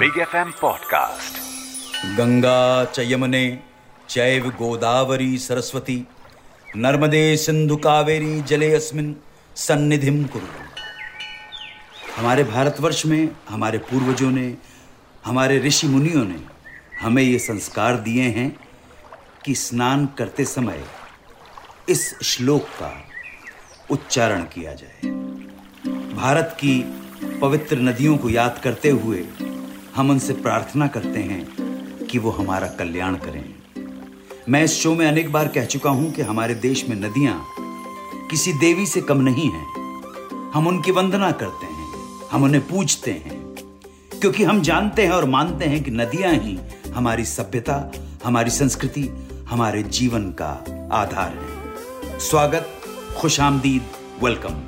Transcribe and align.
Big 0.00 0.18
F 0.18 0.36
M 0.36 0.50
podcast 0.60 1.38
Ganga 2.18 2.84
च 2.84 3.00
यमुने 3.00 3.58
चैव 4.08 4.48
गोदावरी 4.48 5.38
सरस्वती, 5.38 6.06
नर्मदे 6.76 7.36
सिंधु 7.36 7.76
कावेरी 7.76 8.40
जले 8.42 8.74
अस्मिन 8.74 9.16
सन्निधिम 9.56 10.24
कुरु। 10.24 10.46
हमारे 12.16 12.44
भारतवर्ष 12.44 13.06
में, 13.06 13.28
हमारे 13.48 13.78
पूर्वजों 13.78 14.30
ने, 14.30 14.54
हमारे 15.24 15.58
ऋषि 15.58 15.86
मुनियों 15.86 16.24
ने 16.24 16.40
हमें 17.00 17.22
ये 17.22 17.38
संस्कार 17.38 17.96
दिए 17.96 18.22
हैं 18.22 18.56
कि 19.44 19.54
स्नान 19.54 20.06
करते 20.18 20.44
समय 20.44 20.84
इस 21.88 22.20
श्लोक 22.22 22.62
का 22.62 23.04
उच्चारण 23.90 24.42
किया 24.42 24.74
जाए। 24.74 25.10
भारत 26.14 26.56
की 26.64 26.80
पवित्र 27.40 27.78
नदियों 27.78 28.18
को 28.18 28.30
याद 28.30 28.60
करते 28.64 28.90
हुए 28.90 29.24
हम 29.96 30.10
उनसे 30.10 30.32
प्रार्थना 30.32 30.86
करते 30.86 31.20
हैं 31.20 32.06
कि 32.06 32.18
वो 32.18 32.30
हमारा 32.30 32.66
कल्याण 32.66 33.14
करें। 33.14 33.44
मैं 34.48 34.62
इस 34.64 34.74
शो 34.74 34.94
में 34.94 35.06
अनेक 35.06 35.32
बार 35.32 35.48
कह 35.48 35.64
चुका 35.64 35.90
हूँ 35.90 36.10
कि 36.12 36.22
हमारे 36.22 36.54
देश 36.54 36.88
में 36.88 36.96
नदियाँ 36.96 37.34
किसी 38.30 38.52
देवी 38.52 38.86
से 38.86 39.00
कम 39.00 39.20
नहीं 39.20 39.50
हैं। 39.50 40.50
हम 40.54 40.66
उनकी 40.66 40.90
वंदना 40.90 41.30
करते 41.32 41.66
हैं, 41.66 41.88
हम 42.30 42.42
उन्हें 42.42 42.66
पूजते 42.68 43.10
हैं, 43.10 43.38
क्योंकि 44.20 44.44
हम 44.44 44.60
जानते 44.60 45.02
हैं 45.02 45.12
और 45.12 45.24
मानते 45.24 45.64
हैं 45.64 45.82
कि 45.84 45.90
नदियाँ 45.90 46.32
ही 46.34 46.58
हमारी 46.94 47.24
सभ्यता, 47.24 47.92
हमारी 48.24 48.50
संस्कृति, 48.50 49.08
हमारे 49.48 49.82
जीवन 49.82 50.30
का 50.32 50.52
आधार 50.92 51.34
है। 51.34 52.18
स्वागत, 52.20 52.70
खुश 53.16 53.40
आमदीद, 53.40 53.82
वेलकम। 54.22 54.62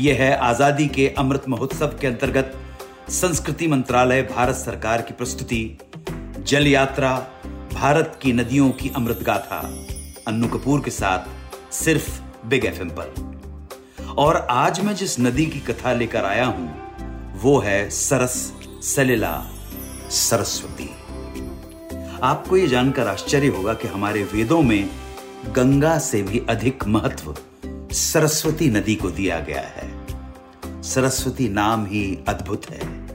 यह 0.00 0.14
है 0.14 0.36
आज़ादी 0.36 0.86
के 0.88 1.08
अमृत 1.08 1.48
महोत्सव 1.48 1.98
के 2.00 2.06
अंतर्गत 2.06 2.59
संस्कृति 3.10 3.66
मंत्रालय, 3.66 4.22
भारत 4.22 4.56
सरकार 4.56 5.02
की 5.02 5.14
प्रस्तुति 5.14 5.78
जल 6.38 6.66
यात्रा 6.66 7.26
भारत 7.72 8.18
की 8.22 8.32
नदियों 8.32 8.70
की 8.70 8.90
अमृत 8.96 9.18
गाथा 9.22 9.58
अन्नू 10.28 10.48
कपूर 10.48 10.80
के 10.80 10.90
साथ 10.90 11.18
सिर्फ़ 11.72 12.20
बिग 12.46 12.64
एफ़ 12.64 12.82
पर। 12.84 14.10
और 14.18 14.36
आज 14.36 14.80
मैं 14.80 14.94
जिस 14.94 15.20
नदी 15.20 15.46
की 15.46 15.60
कथा 15.60 15.92
लेकर 15.92 16.24
आया 16.24 16.46
हूँ, 16.46 16.92
वो 17.40 17.58
है 17.58 17.90
सरस 17.90 18.52
सलिला 18.82 19.46
सरस्वती। 20.10 20.90
आपको 22.22 22.56
यह 22.56 22.66
जानकर 22.66 23.08
आश्चर्य 23.08 23.48
होगा 23.48 23.74
कि 23.74 23.88
हमारे 23.88 24.22
वेदों 24.22 24.62
में 24.62 24.90
गंगा 25.46 25.98
से 25.98 26.22
भी 26.22 26.42
अधिक 26.48 26.86
महत्व 26.86 27.36
सरस्वती 27.92 28.70
नदी 28.70 28.94
को 28.94 29.10
दिया 29.10 29.40
गया 29.40 29.60
है। 29.60 29.99
सरस्वती 30.82 31.48
नाम 31.48 31.86
ही 31.86 32.18
अद्भुत 32.28 32.70
है। 32.70 33.06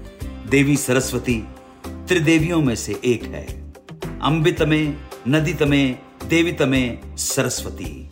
देवी 0.50 0.78
सरस्वती 0.78 1.48
त्रिदेवियों 1.88 2.62
में 2.62 2.76
से 2.76 3.02
एक 3.06 3.24
है। 3.24 3.74
अम्बित 4.22 4.62
में 4.62 4.98
नदी 5.28 5.66
में 5.66 6.00
देवी 6.28 6.66
में 6.66 7.18
सरस्वती। 7.18 8.10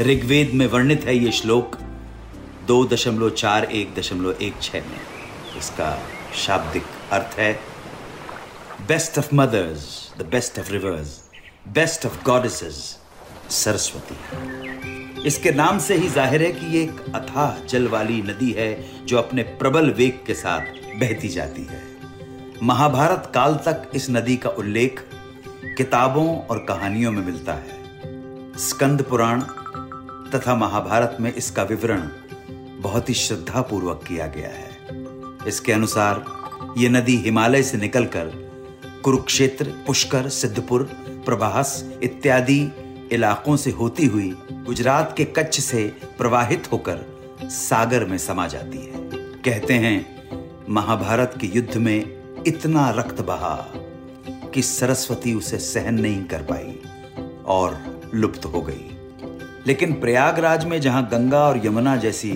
ऋग्वेद 0.00 0.50
में 0.54 0.66
वर्णित 0.66 1.04
है 1.04 1.16
ये 1.16 1.32
श्लोक 1.32 1.76
दो 2.66 2.84
दशमलव 2.84 3.30
चार 3.30 3.64
एक 3.64 3.94
दशमलव 3.94 4.32
एक 4.32 4.54
छ 4.62 4.74
में। 4.74 5.00
इसका 5.58 6.02
शाब्दिक 6.36 6.82
अर्थ 7.12 7.38
है 7.38 7.60
best 8.88 9.18
of 9.18 9.34
mothers 9.34 10.12
the 10.18 10.22
best 10.22 10.58
of 10.58 10.72
rivers 10.72 11.30
best 11.68 12.06
of 12.06 12.24
goddesses 12.24 12.98
Saraswati 13.50 14.95
इसके 15.26 15.50
नाम 15.50 15.78
से 15.78 15.94
ही 15.94 16.08
ज़ाहिर 16.08 16.42
है 16.42 16.50
कि 16.52 16.66
ये 16.66 16.82
एक 16.82 17.00
अथाह 17.14 17.64
जल 17.66 17.86
वाली 17.88 18.20
नदी 18.22 18.50
है 18.52 19.06
जो 19.06 19.16
अपने 19.18 19.42
प्रबल 19.60 19.90
वेग 19.90 20.24
के 20.26 20.34
साथ 20.34 20.60
बहती 21.00 21.28
जाती 21.28 21.62
है। 21.62 21.80
महाभारत 22.62 23.30
काल 23.34 23.54
तक 23.66 23.90
इस 23.94 24.08
नदी 24.10 24.36
का 24.36 24.50
उल्लेख 24.50 25.02
किताबों 25.76 26.26
और 26.40 26.58
कहानियों 26.58 27.12
में 27.12 27.24
मिलता 27.26 27.54
है। 27.54 28.54
स्कंद 28.58 29.02
पुराण 29.02 29.40
तथा 30.30 30.54
महाभारत 30.54 31.16
में 31.20 31.32
इसका 31.34 31.62
विवरण 31.62 32.08
बहुत 32.82 33.08
ही 33.08 33.14
श्रद्धा 33.16 33.60
पूर्वक 33.62 34.04
किया 34.08 34.26
गया 34.26 34.50
है। 34.50 35.48
इसके 35.48 35.72
अनुसार 35.72 36.24
ये 36.78 36.88
नदी 36.88 37.16
हिमालय 37.16 37.62
से 37.62 37.78
निकलकर 37.78 38.32
कुरुक्षेत्र, 39.04 39.64
पुष्कर, 39.86 40.28
सिद्धपुर, 40.30 40.82
प्रभास 41.26 41.82
इत्यादि 42.02 42.60
इलाकों 43.12 43.56
से 43.56 43.70
होती 43.70 44.06
हुई 44.06 44.36
गुजरात 44.52 45.14
के 45.16 45.24
कच्छ 45.24 45.60
से 45.60 45.96
प्रवाहित 46.18 46.72
होकर 46.72 47.22
सागर 47.42 48.04
में 48.04 48.18
समा 48.18 48.46
जाती 48.46 48.78
है। 48.78 48.92
कहते 49.42 49.74
हैं, 49.74 50.22
महाभारत 50.68 51.34
के 51.40 51.46
युद्ध 51.46 51.76
में 51.76 52.16
इतना 52.46 52.90
रक्त 52.90 53.20
बहा 53.20 53.72
कि 54.54 54.62
सरस्वती 54.62 55.34
उसे 55.34 55.58
सहन 55.58 56.00
नहीं 56.00 56.24
कर 56.24 56.42
पाई 56.42 56.80
और 57.46 58.00
लुप्त 58.14 58.44
हो 58.44 58.62
गई। 58.62 58.90
लेकिन 59.66 59.92
प्रयागराज 59.92 60.64
में 60.64 60.80
जहाँ 60.80 61.06
गंगा 61.06 61.48
और 61.48 61.66
यमुना 61.66 61.96
जैसी 61.96 62.32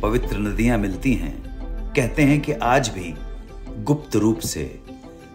पवित्र 0.00 0.38
नदियाँ 0.38 0.78
मिलती 0.78 1.14
हैं, 1.14 1.46
कहते 1.92 2.22
हैं 2.22 2.40
कि 2.40 2.52
आज 2.52 2.88
भी 2.88 3.14
गुप्त 3.82 4.16
रूप 4.16 4.38
से 4.38 4.80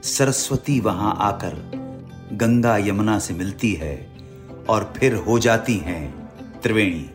सरस्वती 0.03 0.79
वहाँ 0.79 1.17
आकर 1.19 1.81
गंगा 2.33 2.77
यमुना 2.77 3.19
से 3.19 3.33
मिलती 3.33 3.73
है। 3.73 4.10
और 4.71 4.93
फिर 4.97 5.15
हो 5.15 5.39
जाती 5.39 5.77
हैं। 5.77 6.29
त्रिवेणी। 6.63 7.09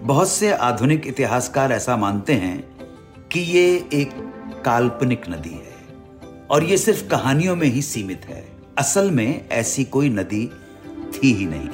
बहुत 0.00 0.28
से 0.28 0.52
आधुनिक 0.52 1.06
इतिहासकार 1.06 1.72
ऐसा 1.72 1.96
मानते 1.96 2.32
हैं 2.32 2.64
कि 3.32 3.40
ये 3.40 3.88
एक 3.92 4.10
काल्पनिक 4.64 5.28
नदी 5.28 5.50
है 5.50 5.74
और 6.50 6.64
ये 6.64 6.78
सिर्फ़ 6.78 7.08
कहानियों 7.08 7.56
में 7.56 7.66
ही 7.66 7.82
सीमित 7.82 8.22
है। 8.24 8.44
असल 8.78 9.10
में 9.10 9.48
ऐसी 9.48 9.84
कोई 9.84 10.08
नदी 10.08 10.50
थी 11.14 11.32
ही 11.32 11.46
नहीं 11.46 11.68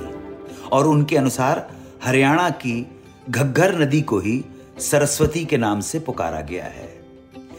और 0.73 0.87
उनके 0.87 1.17
अनुसार 1.17 1.71
हरियाणा 2.05 2.51
की 2.51 2.87
घग्घर 3.31 3.81
नदी 3.81 4.03
को 4.03 4.19
ही 4.19 4.45
सरस्वती 4.79 5.45
के 5.45 5.57
नाम 5.57 5.81
से 5.81 6.01
पुकारा 6.01 6.41
गया 6.41 6.65
है। 6.65 7.01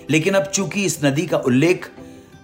लेकिन 0.10 0.34
अब 0.34 0.44
चूँकि 0.44 0.86
इस 0.86 1.04
नदी 1.06 1.28
का 1.28 1.38
उल्लेख 1.38 1.90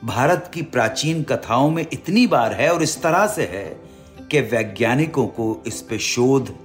भारत 0.05 0.51
की 0.53 0.61
प्राचीन 0.61 1.23
कथाओं 1.23 1.71
में 1.71 1.85
इतनी 1.93 2.27
बार 2.27 2.53
है 2.53 2.73
और 2.73 2.83
इस 2.83 3.01
तरह 3.01 3.27
से 3.27 3.43
है 3.43 3.86
कि 4.31 4.41
वैज्ञानिकों 4.41 5.27
को 5.27 5.63
इस 5.67 5.81
पे 5.81 5.99
शोध, 5.99 6.55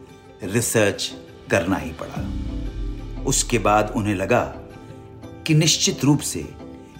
रिसर्च 0.42 1.14
करना 1.50 1.76
ही 1.76 1.90
पड़ा। 1.90 2.32
उसके 3.22 3.58
बाद 3.58 3.92
उन्हें 3.96 4.14
लगा 4.14 4.44
कि 5.46 5.54
निश्चित 5.54 6.04
रूप 6.04 6.20
से 6.20 6.48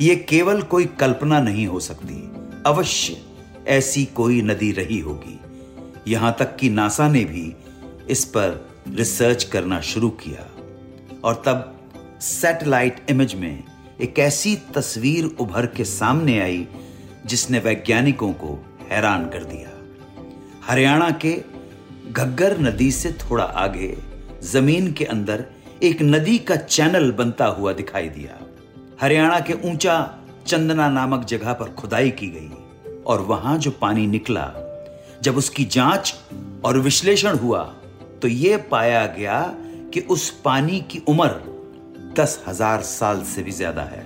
यह 0.00 0.26
केवल 0.28 0.62
कोई 0.62 0.84
कल्पना 0.84 1.40
नहीं 1.40 1.66
हो 1.66 1.80
सकती। 1.80 2.32
अवश्य 2.66 3.22
ऐसी 3.66 4.04
कोई 4.04 4.42
नदी 4.42 4.72
रही 4.72 4.98
होगी। 4.98 5.40
यहाँ 6.12 6.36
तक 6.38 6.56
कि 6.56 6.70
नासा 6.70 7.08
ने 7.08 7.24
भी 7.24 7.56
इस 8.10 8.24
पर 8.24 8.68
रिसर्च 8.88 9.44
करना 9.44 9.80
शुरू 9.80 10.10
किया। 10.10 10.50
और 11.24 11.42
तब 11.46 11.78
सैटेलाइट 12.20 13.06
इमेज 13.10 13.34
में 13.34 13.64
एक 14.00 14.18
ऐसी 14.18 14.56
तस्वीर 14.56 15.24
उभर 15.24 15.66
के 15.66 15.84
सामने 15.84 16.40
आई 16.40 16.68
जिसने 17.26 17.58
वैज्ञानिकों 17.58 18.32
को 18.32 18.66
हैरान 18.90 19.24
कर 19.24 19.44
दिया। 19.44 19.71
हरियाणा 20.62 21.10
के 21.24 21.32
घग्गर 22.10 22.58
नदी 22.60 22.90
से 22.92 23.12
थोड़ा 23.20 23.44
आगे, 23.44 23.96
ज़मीन 24.42 24.92
के 24.92 25.04
अंदर 25.04 25.44
एक 25.82 26.02
नदी 26.02 26.38
का 26.38 26.56
चैनल 26.56 27.10
बनता 27.12 27.46
हुआ 27.46 27.72
दिखाई 27.72 28.08
दिया। 28.08 28.38
हरियाणा 29.00 29.38
के 29.40 29.54
ऊँचा 29.70 29.94
चंदना 30.46 30.88
नामक 30.88 31.24
जगह 31.24 31.52
पर 31.52 31.70
खुदाई 31.70 32.10
की 32.10 32.28
गई 32.28 32.50
और 33.04 33.20
वहाँ 33.22 33.56
जो 33.58 33.70
पानी 33.80 34.06
निकला, 34.06 34.52
जब 35.22 35.36
उसकी 35.36 35.64
जाँच 35.64 36.14
और 36.64 36.78
विश्लेषण 36.78 37.38
हुआ 37.38 37.62
तो 38.22 38.28
यह 38.28 38.64
पाया 38.70 39.06
गया 39.08 39.40
कि 39.94 40.00
उस 40.10 40.28
पानी 40.44 40.80
की 40.90 41.02
उम्र 41.08 42.12
दस 42.16 42.42
हज़ार 42.48 42.82
साल 42.82 43.22
से 43.24 43.42
भी 43.42 43.50
ज़्यादा 43.52 43.82
है। 43.82 44.04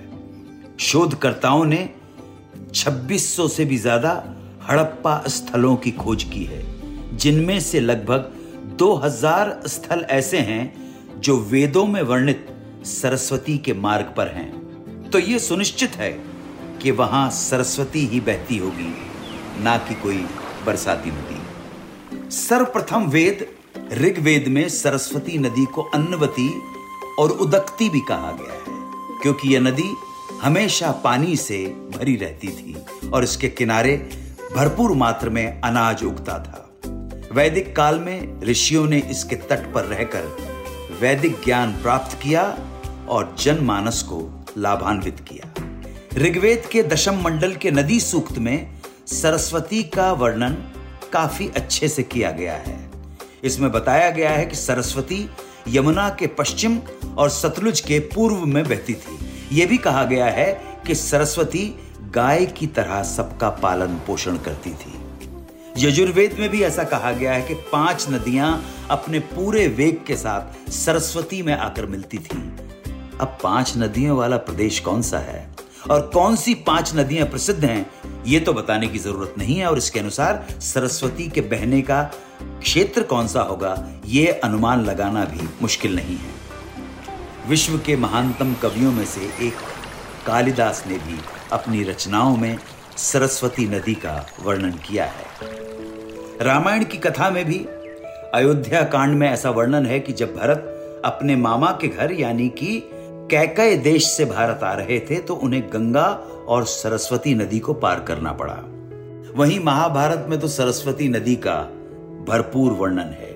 शोधकर्ताओं 0.79 1.65
ने 1.65 1.89
2600 2.73 3.47
से 3.49 3.65
भी 3.65 3.77
ज़्यादा 3.77 4.11
हड़प्पा 4.69 5.21
स्थलों 5.27 5.75
की 5.75 5.91
खोज 5.91 6.23
की 6.23 6.43
है, 6.43 6.63
जिनमें 7.17 7.59
से 7.59 7.79
लगभग 7.79 8.31
2000 8.79 9.61
स्थल 9.67 10.05
ऐसे 10.09 10.37
हैं 10.39 11.19
जो 11.19 11.37
वेदों 11.41 11.85
में 11.85 12.01
वर्णित 12.01 12.47
सरस्वती 12.85 13.57
के 13.57 13.73
मार्ग 13.73 14.13
पर 14.17 14.27
हैं। 14.27 15.09
तो 15.11 15.19
यह 15.19 15.37
सुनिश्चित 15.37 15.95
है 15.95 16.11
कि 16.81 16.91
वहाँ 16.91 17.29
सरस्वती 17.29 18.05
ही 18.07 18.19
बहती 18.19 18.57
होगी, 18.57 18.93
ना 19.63 19.77
कि 19.77 19.95
कोई 19.95 20.25
बरसाती 20.65 21.11
नदी। 21.11 22.29
सर्वप्रथम 22.31 23.09
वेद, 23.09 23.45
ऋग्वेद 23.93 24.47
में 24.47 24.67
सरस्वती 24.69 25.37
नदी 25.37 25.65
को 25.65 25.81
अन्नवती 25.83 26.49
और 27.19 27.31
उदकती 27.31 27.89
भी 27.89 27.99
कहा 27.99 28.31
गया 28.31 28.53
है, 28.53 28.75
क्योंकि 29.21 29.53
यह 29.53 29.59
नदी 29.61 29.89
हमेशा 30.41 30.91
पानी 31.03 31.35
से 31.37 31.65
भरी 31.93 32.15
रहती 32.15 32.47
थी 32.49 32.75
और 33.09 33.23
इसके 33.23 33.49
किनारे 33.49 33.95
भरपूर 34.55 34.91
मात्र 34.91 35.29
में 35.29 35.61
अनाज 35.61 36.03
उगता 36.03 36.33
था। 36.39 36.63
वैदिक 37.31 37.75
काल 37.75 37.99
में 37.99 38.41
ऋषियों 38.41 38.85
ने 38.87 38.99
इसके 38.99 39.35
तट 39.35 39.73
पर 39.73 39.83
रहकर 39.83 40.37
वैदिक 41.01 41.35
ज्ञान 41.45 41.71
प्राप्त 41.71 42.17
किया 42.21 42.43
और 43.09 43.35
जनमानस 43.39 44.01
को 44.01 44.45
लाभान्वित 44.57 45.19
किया। 45.19 45.53
ऋग्वेद 46.17 46.63
के 46.71 46.83
दशम 46.83 47.21
मंडल 47.21 47.55
के 47.55 47.71
नदी 47.71 47.99
सूक्त 47.99 48.37
में 48.37 48.69
सरस्वती 49.07 49.83
का 49.83 50.11
वर्णन 50.11 50.57
काफ़ी 51.13 51.49
अच्छे 51.55 51.87
से 51.87 52.03
किया 52.03 52.31
गया 52.31 52.53
है। 52.53 52.89
इसमें 53.43 53.71
बताया 53.71 54.09
गया 54.09 54.29
है 54.29 54.45
कि 54.45 54.55
सरस्वती 54.55 55.29
यमुना 55.67 56.09
के 56.09 56.27
पश्चिम 56.27 56.79
और 57.17 57.29
सतलुज 57.29 57.79
के 57.79 57.99
पूर्व 57.99 58.45
में 58.45 58.63
बहती 58.63 58.93
थी। 58.93 59.19
यह 59.51 59.67
भी 59.67 59.77
कहा 59.77 60.03
गया 60.03 60.25
है 60.25 60.61
कि 60.87 60.95
सरस्वती 60.95 61.79
गाय 62.17 62.45
की 62.45 62.67
तरह 62.67 63.03
सबका 63.03 63.49
पालन 63.49 63.87
पोषण 63.87 64.37
करती 64.37 64.69
थी। 64.69 64.93
यजुर्वेद 65.77 66.35
में 66.39 66.49
भी 66.49 66.61
ऐसा 66.63 66.83
कहा 66.83 67.11
गया 67.11 67.33
है 67.33 67.41
कि 67.41 67.53
पाँच 67.53 68.05
नदियाँ 68.09 68.63
अपने 68.89 69.19
पूरे 69.19 69.67
वेग 69.67 70.03
के 70.07 70.15
साथ 70.15 70.71
सरस्वती 70.71 71.41
में 71.41 71.53
आकर 71.53 71.85
मिलती 71.85 72.17
थी। 72.17 72.37
अब 73.21 73.37
पाँच 73.43 73.73
नदियों 73.77 74.17
वाला 74.17 74.37
प्रदेश 74.37 74.79
कौन 74.79 75.01
सा 75.01 75.19
है? 75.19 75.47
और 75.91 76.01
कौन 76.13 76.35
सी 76.35 76.53
पाँच 76.53 76.95
नदियाँ 76.95 77.27
प्रसिद्ध 77.27 77.65
हैं, 77.65 77.85
ये 78.25 78.39
तो 78.39 78.53
बताने 78.53 78.87
की 78.87 78.99
ज़रूरत 78.99 79.35
नहीं 79.37 79.55
है, 79.55 79.69
और 79.69 79.77
इसके 79.77 79.99
अनुसार 79.99 80.45
सरस्वती 80.61 81.29
के 81.29 81.41
बहने 81.41 81.81
का 81.81 82.03
क्षेत्र 82.41 83.03
कौन 83.03 83.27
सा 83.27 83.41
होगा, 83.41 83.77
ये 84.05 84.27
अनुमान 84.27 84.85
लगाना 84.85 85.25
भी 85.25 85.49
मुश्किल 85.61 85.95
नहीं 85.95 86.17
है। 86.17 86.35
विश्व 87.49 87.77
के 87.77 87.95
महानतम 87.95 88.53
कवियों 88.53 88.91
में 88.91 89.05
से 89.05 89.31
एक 89.47 89.53
कालिदास 90.27 90.83
ने 90.87 90.97
भी 90.97 91.19
अपनी 91.51 91.83
रचनाओं 91.83 92.37
में 92.37 92.57
सरस्वती 92.97 93.65
नदी 93.65 93.93
का 93.95 94.25
वर्णन 94.43 94.71
किया 94.87 95.05
है। 95.05 95.25
रामायण 96.41 96.83
की 96.83 96.97
कथा 96.97 97.29
में 97.29 97.45
भी 97.45 97.57
अयोध्या 98.33 98.81
कांड 98.83 99.13
में 99.15 99.29
ऐसा 99.29 99.49
वर्णन 99.49 99.85
है 99.85 99.99
कि 99.99 100.13
जब 100.13 100.35
भरत 100.35 101.01
अपने 101.05 101.35
मामा 101.35 101.71
के 101.81 101.87
घर, 101.87 102.11
यानी 102.11 102.49
कि 102.49 102.81
कैकय 103.31 103.75
देश 103.77 104.07
से 104.07 104.25
भारत 104.25 104.63
आ 104.63 104.73
रहे 104.73 104.99
थे 104.99 105.15
तो 105.15 105.35
उन्हें 105.35 105.63
गंगा 105.63 106.07
और 106.47 106.65
सरस्वती 106.65 107.33
नदी 107.35 107.59
को 107.59 107.73
पार 107.73 107.99
करना 107.99 108.31
पड़ा। 108.33 108.57
वहीं 109.35 109.59
महाभारत 109.59 110.25
में 110.29 110.39
तो 110.39 110.47
सरस्वती 110.47 111.09
नदी 111.09 111.35
का 111.35 111.59
भरपूर 112.27 112.71
वर्णन 112.71 113.15
है। 113.19 113.35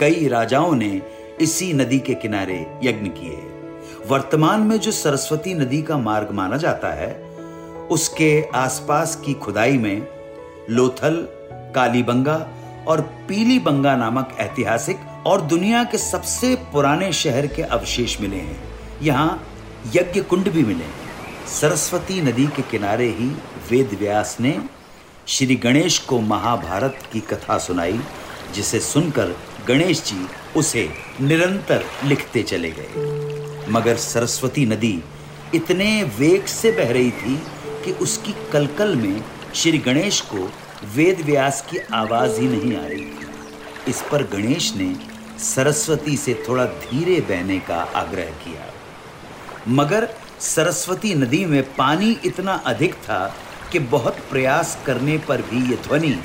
कई 0.00 0.28
राजाओं 0.28 0.74
ने 0.74 1.02
इसी 1.40 1.72
नदी 1.72 1.98
के 1.98 2.14
किनारे 2.14 2.66
यज्ञ 2.82 3.08
किए। 3.08 3.38
वर्तमान 4.08 4.60
में 4.60 4.78
जो 4.80 4.90
सरस्वती 4.90 5.54
नदी 5.54 5.82
का 5.82 5.98
मार्ग 5.98 6.30
माना 6.30 6.56
जाता 6.56 6.88
है 6.88 7.10
उसके 7.90 8.44
आसपास 8.54 9.16
की 9.24 9.34
खुदाई 9.34 9.78
में 9.78 10.06
लोथल, 10.70 11.16
कालीबंगा 11.74 12.36
और 12.88 13.00
पीली 13.00 13.58
बंगा 13.58 13.96
नामक 13.96 14.36
ऐतिहासिक 14.40 14.98
और 15.26 15.40
दुनिया 15.40 15.84
के 15.84 15.98
सबसे 15.98 16.54
पुराने 16.72 17.12
शहर 17.12 17.46
के 17.46 17.62
अवशेष 17.62 18.20
मिले 18.20 18.36
हैं। 18.36 18.62
यहाँ 19.02 19.42
यज्ञ 19.94 20.20
कुंड 20.20 20.48
भी 20.48 20.62
मिले 20.64 20.84
सरस्वती 21.50 22.20
नदी 22.20 22.46
के 22.46 22.62
किनारे 22.62 23.08
ही 23.08 23.28
वेद 23.70 23.96
व्यास 24.00 24.36
ने 24.40 24.58
श्री 25.26 25.56
गणेश 25.56 25.98
को 25.98 26.20
महाभारत 26.20 26.98
की 27.12 27.20
कथा 27.20 27.58
सुनाई, 27.58 28.00
जिसे 28.54 28.80
सुनकर 28.80 29.36
गणेश 29.68 30.02
जी 30.02 30.26
उसे 30.56 30.88
निरंतर 31.20 31.84
लिखते 32.04 32.42
चले 32.42 32.70
गए। 32.70 33.66
मगर 33.68 33.96
सरस्वती 33.96 34.66
नदी 34.66 35.02
इतने 35.54 36.02
वेग 36.18 36.44
से 36.44 36.70
बह 36.70 36.92
रही 36.92 37.10
थी 37.10 37.42
कि 37.86 37.92
उसकी 37.92 38.34
कलकल 38.52 38.96
में 38.96 39.24
श्री 39.54 39.78
गणेश 39.78 40.20
को 40.20 40.52
वेद 40.94 41.20
व्यास 41.20 41.66
की 41.70 41.78
आवाज़ 41.78 42.40
ही 42.40 42.48
नहीं 42.48 42.76
आ 42.76 42.86
रही 42.86 43.02
थी। 43.02 43.26
इस 43.88 44.02
पर 44.12 44.22
गणेश 44.22 44.72
ने 44.76 44.96
सरस्वती 45.38 46.16
से 46.16 46.44
थोड़ा 46.48 46.64
धीरे 46.64 47.20
बहने 47.20 47.58
का 47.58 47.76
आग्रह 47.76 48.24
किया। 48.24 48.72
मगर 49.68 50.08
सरस्वती 50.40 51.14
नदी 51.14 51.44
में 51.44 51.62
पानी 51.74 52.10
इतना 52.24 52.52
अधिक 52.52 52.94
था 52.94 53.34
कि 53.72 53.78
बहुत 53.78 54.16
प्रयास 54.30 54.78
करने 54.86 55.18
पर 55.18 55.42
भी 55.42 55.70
ये 55.70 55.76
ध्वनि, 55.76 56.16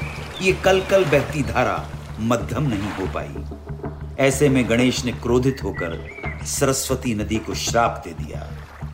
ये 0.41 0.53
कल 0.53 0.81
कल 0.81 1.05
बहती 1.05 1.43
धारा 1.43 1.89
मध्यम 2.19 2.63
नहीं 2.63 2.91
हो 2.91 3.07
पाई। 3.13 4.25
ऐसे 4.25 4.49
में 4.49 4.69
गणेश 4.69 5.05
ने 5.05 5.11
क्रोधित 5.11 5.63
होकर 5.63 6.09
सरस्वती 6.45 7.15
नदी 7.15 7.37
को 7.37 7.55
श्राप 7.55 8.01
दे 8.07 8.23
दिया 8.23 8.39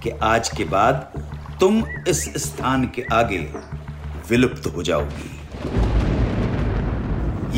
कि 0.03 0.09
आज 0.09 0.49
के 0.49 0.63
बाद 0.63 1.26
तुम 1.59 1.83
इस 2.07 2.23
स्थान 2.37 2.83
के 2.95 3.03
आगे 3.13 3.37
विलुप्त 4.29 4.67
हो 4.67 4.83
जाओगी। 4.83 5.29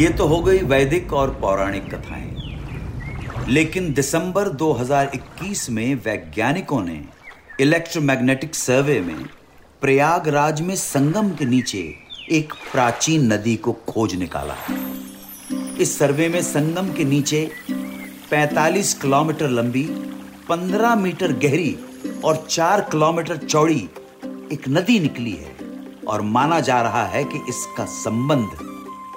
ये 0.01 0.10
तो 0.10 0.28
हो 0.28 0.42
गई 0.42 0.57
वैदिक 0.57 1.13
और 1.13 1.30
पौराणिक 1.42 1.96
कथाएँ। 1.96 3.48
लेकिन 3.50 3.94
दिसंबर 3.94 4.50
2021 4.50 5.69
में 5.69 5.96
वैज्ञानिकों 5.96 6.84
ने 6.84 7.01
इलेक्ट्रोमैग्नेटिक 7.60 8.56
सर्वे 8.56 9.01
में 9.01 9.25
प्रयागराज 9.81 10.62
में 10.62 10.75
संगम 10.75 11.30
के 11.30 11.46
नीचे 11.46 11.96
एक 12.31 12.54
प्राचीन 12.72 13.34
नदी 13.34 13.56
को 13.56 13.74
खोज 13.74 14.16
निकाला। 14.16 14.56
इस 15.80 15.98
सर्वे 16.00 16.30
में 16.30 16.42
संगम 16.42 16.94
के 16.94 17.04
नीचे 17.04 17.51
45 18.34 18.94
किलोमीटर 18.94 19.50
लंबी 19.50 19.84
15 20.50 20.96
मीटर 20.96 21.31
गहरी 21.31 21.78
और 22.25 22.45
चार 22.50 22.81
किलोमीटर 22.81 23.38
चौड़ी 23.38 23.89
एक 24.54 24.68
नदी 24.69 25.00
निकली 25.00 25.31
है 25.31 25.56
और 26.07 26.21
माना 26.21 26.60
जा 26.60 26.81
रहा 26.81 27.06
है 27.06 27.24
कि 27.24 27.42
इसका 27.50 27.86
संबंध 27.86 28.50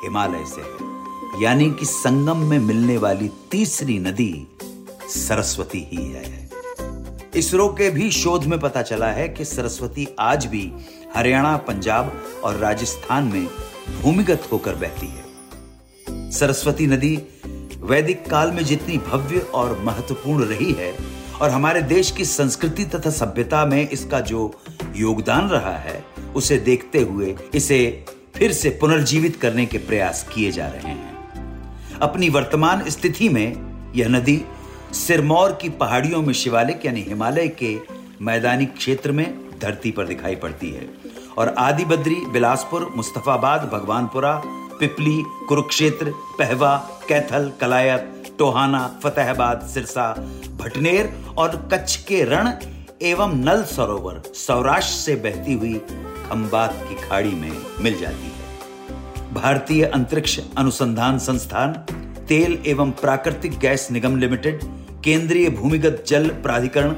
हिमालय 0.04 0.44
से 0.44 0.60
है। 0.60 1.42
यानी 1.42 1.70
कि 1.70 1.84
संगम 1.84 2.36
में 2.36 2.58
मिलने 2.58 2.96
वाली 2.96 3.30
तीसरी 3.50 3.98
नदी 3.98 4.46
सरस्वती 5.08 5.88
ही 5.92 6.04
है। 6.06 6.50
इसरो 7.36 7.68
के 7.68 7.90
भी 7.90 8.10
शोध 8.10 8.44
में 8.44 8.58
पता 8.60 8.82
चला 8.82 9.06
है 9.06 9.28
कि 9.28 9.44
सरस्वती 9.44 10.08
आज 10.18 10.46
भी 10.46 10.72
हरियाणा, 11.16 11.56
पंजाब 11.56 12.12
और 12.44 12.56
राजस्थान 12.56 13.24
में 13.24 13.46
भूमिगत 14.02 14.48
होकर 14.52 14.74
बहती 14.74 15.06
है। 15.06 16.30
सरस्वती 16.30 16.86
नदी 16.86 17.16
वैदिक 17.76 18.30
काल 18.30 18.50
में 18.50 18.64
जितनी 18.64 18.98
भव्य 18.98 19.38
और 19.54 19.78
महत्वपूर्ण 19.82 20.44
रही 20.44 20.72
है 20.72 21.11
और 21.42 21.50
हमारे 21.50 21.82
देश 21.82 22.10
की 22.10 22.24
संस्कृति 22.24 22.84
तथा 22.84 23.10
सभ्यता 23.10 23.66
में 23.66 23.88
इसका 23.88 24.20
जो 24.20 24.60
योगदान 24.96 25.48
रहा 25.48 25.76
है, 25.76 26.04
उसे 26.36 26.56
देखते 26.56 27.00
हुए 27.00 27.34
इसे 27.54 28.04
फिर 28.36 28.52
से 28.52 28.70
पुनर्जीवित 28.70 29.36
करने 29.36 29.66
के 29.66 29.78
प्रयास 29.78 30.30
किए 30.34 30.52
जा 30.52 30.66
रहे 30.66 30.92
हैं। 30.92 31.98
अपनी 31.98 32.28
वर्तमान 32.28 32.88
स्थिति 32.88 33.28
में 33.28 33.92
यह 33.96 34.08
नदी 34.08 34.44
सिरमौर 34.92 35.52
की 35.52 35.68
पहाड़ियों 35.68 36.22
में 36.22 36.34
शिवालिक 36.34 36.86
यानी 36.86 37.00
हिमालय 37.00 37.48
के 37.62 37.76
मैदानी 38.24 38.66
क्षेत्र 38.66 39.12
में 39.12 39.58
धरती 39.62 39.90
पर 39.90 40.06
दिखाई 40.06 40.36
पड़ती 40.36 40.70
है 40.70 40.88
और 41.38 41.48
आदि 41.48 41.84
बद्री 41.84 42.14
बिलासपुर, 42.14 42.92
मुस्तफाबाद, 42.96 43.70
भगवानपुरा, 43.72 44.42
पिपली, 44.80 45.22
कुरुक्षेत्र, 45.48 46.12
पहवा, 46.38 46.76
कैथल, 47.08 47.52
कलायत 47.60 48.21
टोहाना, 48.42 49.00
फतेहाबाद, 49.02 49.60
सिरसा, 49.74 50.12
भटनेर 50.56 51.12
और 51.38 51.68
कच्छ 51.72 51.96
के 51.96 52.22
रण 52.24 52.52
एवं 53.02 53.34
नल 53.34 53.62
सरोवर 53.62 54.22
सौराष्ट्र 54.34 54.94
से 54.94 55.14
बहती 55.14 55.52
हुई 55.52 55.74
खंबात 56.28 56.84
की 56.88 56.94
खाड़ी 56.94 57.30
में 57.30 57.52
मिल 57.80 57.98
जाती 58.00 58.24
है। 58.24 59.34
भारतीय 59.34 59.84
अंतरिक्ष 59.84 60.38
अनुसंधान 60.58 61.18
संस्थान, 61.18 61.72
तेल 62.28 62.62
एवं 62.66 62.90
प्राकृतिक 62.90 63.58
गैस 63.58 63.90
निगम 63.90 64.16
लिमिटेड, 64.16 64.64
केंद्रीय 65.04 65.50
भूमिगत 65.50 66.04
जल 66.06 66.28
प्राधिकरण, 66.28 66.94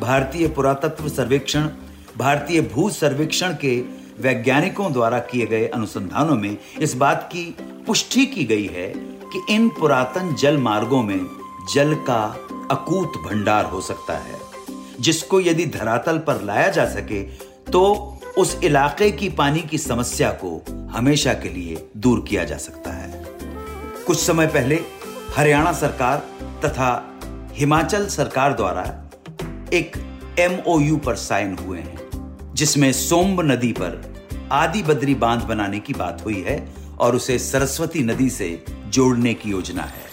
भारतीय 0.00 0.48
पुरातत्व 0.48 1.08
सर्वेक्षण, 1.08 1.68
भारतीय 2.16 2.60
भू 2.60 2.90
सर्वेक्षण 2.90 3.52
के 3.52 3.84
वैज्ञानिकों 4.20 4.92
द्वारा 4.92 5.18
किए 5.18 5.46
गए 5.46 5.66
अनुसंधानों 5.66 6.36
में 6.36 6.58
इस 6.80 6.94
बात 6.94 7.28
की 7.32 7.56
पुष्टि 7.86 8.26
की 8.26 8.44
गई 8.44 8.66
है 8.66 9.17
कि 9.32 9.54
इन 9.54 9.68
पुरातन 9.68 10.34
जल 10.34 10.58
मार्गों 10.58 11.02
में 11.02 11.26
जल 11.74 11.94
का 12.08 12.22
अकूत 12.70 13.12
भंडार 13.24 13.64
हो 13.64 13.80
सकता 13.80 14.16
है। 14.18 14.38
जिसको 15.00 15.40
यदि 15.40 15.66
धरातल 15.66 16.18
पर 16.18 16.42
लाया 16.42 16.68
जा 16.68 16.84
सके 16.84 17.22
तो 17.72 17.82
उस 18.38 18.58
इलाके 18.64 19.10
की 19.10 19.28
पानी 19.28 19.60
की 19.60 19.78
समस्या 19.78 20.30
को 20.44 20.50
हमेशा 20.92 21.32
के 21.32 21.48
लिए 21.48 21.88
दूर 21.96 22.24
किया 22.28 22.44
जा 22.44 22.56
सकता 22.56 22.92
है। 22.92 23.24
कुछ 24.06 24.18
समय 24.18 24.46
पहले 24.46 24.80
हरियाणा 25.36 25.72
सरकार 25.72 26.18
तथा 26.64 26.90
हिमाचल 27.52 28.06
सरकार 28.06 28.52
द्वारा 28.52 28.82
एक 29.72 29.96
एमओयू 30.38 30.96
पर 30.96 31.14
साइन 31.16 31.56
हुए 31.58 31.78
हैं, 31.78 31.98
जिसमें 32.54 32.92
सोम्ब 32.92 33.40
नदी 33.40 33.72
पर 33.72 34.02
आदि 34.52 34.82
बद्री 34.82 35.14
बाँध 35.14 35.42
बनाने 35.42 35.80
की 35.80 35.92
बात 35.92 36.24
हुई 36.24 36.40
है 36.40 36.74
और 36.98 37.16
उसे 37.16 37.38
सरस्वती 37.38 38.02
नदी 38.02 38.30
से 38.30 38.64
जोड़ने 38.90 39.34
की 39.34 39.50
योजना 39.50 39.82
है। 39.82 40.06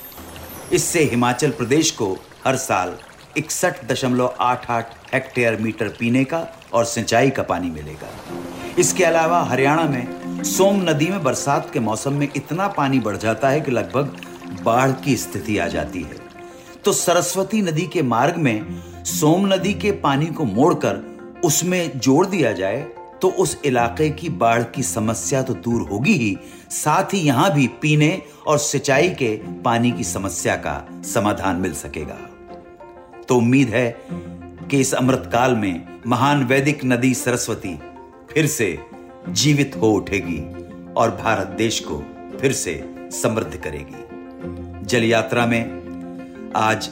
इससे 0.74 1.04
हिमाचल 1.04 1.52
प्रदेश 1.52 1.92
को 1.92 2.12
हर 2.46 2.56
साल 2.56 2.98
इकसठ 3.38 3.86
दशमलव 3.86 4.36
आठ 4.40 4.70
आठ 4.72 4.94
हेक्टेयर 5.14 5.56
मीटर 5.62 5.88
पीने 5.90 6.24
का 6.24 6.48
और 6.74 6.86
सिंचाई 6.86 7.30
का 7.30 7.44
पानी 7.44 7.70
मिलेगा। 7.70 8.10
इसके 8.80 9.04
अलावा 9.04 9.42
हरियाणा 9.44 9.84
में 9.84 10.44
सोम 10.44 10.82
नदी 10.90 11.08
में 11.08 11.24
बरसात 11.24 11.70
के 11.74 11.80
मौसम 11.80 12.14
में 12.14 12.28
इतना 12.36 12.68
पानी 12.68 13.00
बढ़ 13.00 13.18
जाता 13.18 13.50
है 13.50 13.62
कि 13.62 13.72
लगभग 13.72 14.18
बाढ़ 14.64 14.92
की 15.04 15.16
स्थिति 15.18 15.58
आ 15.58 15.68
जाती 15.68 16.02
है। 16.02 16.18
तो 16.86 16.94
सरस्वती 16.94 17.62
नदी 17.62 17.88
के 17.88 18.02
मार्ग 18.04 18.36
में 18.38 18.82
सोम 19.06 19.54
नदी 19.54 19.74
के 19.74 19.92
पानी 20.02 20.26
को 20.26 20.46
मोड़कर 20.46 21.04
उसमें 21.44 22.00
जोड़ 22.00 22.26
दिया 22.28 22.52
जाए 22.52 22.86
तो 23.22 23.30
उस 23.30 23.58
इलाके 23.66 24.10
की 24.10 24.30
बाढ़ 24.30 24.64
की 24.64 24.84
समस्या 24.84 25.42
तो 25.44 25.54
दूर 25.54 25.82
होगी 25.82 26.14
ही। 26.14 26.38
साथ 26.72 27.14
ही 27.14 27.20
यहाँ 27.20 27.54
भी 27.54 27.68
पीने 27.82 28.22
और 28.48 28.58
सिंचाई 28.58 29.10
के 29.10 29.36
पानी 29.62 29.92
की 29.92 30.04
समस्या 30.04 30.56
का 30.56 31.02
समाधान 31.06 31.56
मिल 31.56 31.74
सकेगा। 31.74 32.18
तो 33.28 33.38
उम्मीद 33.38 33.70
है 33.70 33.90
कि 34.70 34.80
इस 34.80 34.94
अमृतकाल 34.94 35.56
में 35.56 35.88
महान 36.08 36.44
वैदिक 36.44 36.86
नदी 36.86 37.14
सरस्वती 37.14 37.80
फिर 38.32 38.48
से 38.48 38.78
जीवित 39.30 39.76
हो 39.76 39.92
उठेगी 39.92 40.40
और 40.94 41.12
भारत 41.24 41.48
देश 41.48 41.80
को 41.80 42.04
फिर 42.40 42.52
से 42.52 42.74
समृद्ध 43.12 43.56
करेगी। 43.58 44.86
जल 44.86 45.04
यात्रा 45.04 45.46
में 45.46 46.52
आज 46.56 46.90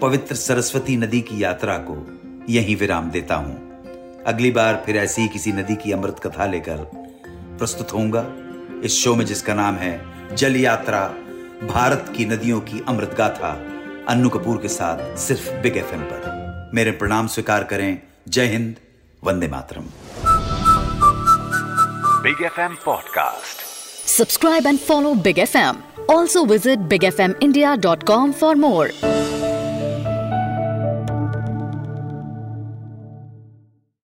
पवित्र 0.00 0.34
सरस्वती 0.34 0.96
नदी 0.96 1.20
की 1.20 1.42
यात्रा 1.42 1.76
को 1.78 1.96
यहीं 2.48 2.76
विराम 2.76 3.10
देता 3.10 3.34
हूँ। 3.34 3.65
अगली 4.26 4.50
बार 4.50 4.82
फिर 4.86 4.96
ऐसी 4.96 5.22
ही 5.22 5.28
किसी 5.28 5.52
नदी 5.52 5.74
की 5.76 5.92
अमृत 5.92 6.18
कथा 6.18 6.46
लेकर 6.46 6.76
प्रस्तुत 7.58 7.92
होऊँगा। 7.92 8.24
इस 8.84 8.94
शो 8.94 9.14
में 9.14 9.24
जिसका 9.26 9.54
नाम 9.54 9.74
है 9.74 9.92
जल 10.36 10.56
यात्रा 10.56 11.00
भारत 11.66 12.12
की 12.16 12.24
नदियों 12.24 12.60
की 12.60 12.82
अमृत 12.88 13.14
गाथा 13.18 13.52
अन्नू 14.08 14.28
कपूर 14.28 14.56
के 14.56 14.68
साथ 14.68 15.16
सिर्फ़ 15.18 15.50
बिग 15.62 15.76
एफएम 15.76 16.00
पर। 16.02 16.70
मेरे 16.74 16.90
प्रणाम 16.90 17.26
स्वीकार 17.26 17.64
करें। 17.64 17.98
जय 18.28 18.46
हिंद 18.46 18.74
वंदे 19.22 19.48
मातरम। 19.48 19.84
Big 22.22 22.42
F 22.44 22.60
M 22.60 22.76
podcast 22.84 23.64
subscribe 24.08 24.66
and 24.66 24.78
follow 24.78 25.14
big 25.14 25.38
F 25.38 25.56
M 25.58 25.82
also 26.10 26.44
visit 26.44 26.78
big 26.78 27.04
F 27.04 27.22
M 27.22 27.34
India 27.42 27.76
dot 27.76 28.02
com 28.02 28.32
for 28.32 28.56
more. 28.56 29.15